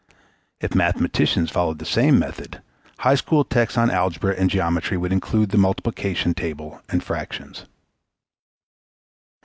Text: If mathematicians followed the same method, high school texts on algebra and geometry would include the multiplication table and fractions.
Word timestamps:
If 0.59 0.73
mathematicians 0.73 1.51
followed 1.51 1.77
the 1.77 1.85
same 1.85 2.17
method, 2.17 2.63
high 2.97 3.13
school 3.13 3.43
texts 3.45 3.77
on 3.77 3.91
algebra 3.91 4.33
and 4.33 4.49
geometry 4.49 4.97
would 4.97 5.13
include 5.13 5.49
the 5.51 5.59
multiplication 5.59 6.33
table 6.33 6.81
and 6.89 7.03
fractions. 7.03 7.65